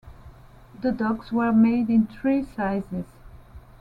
[0.81, 3.05] The dogs were made in three sizes.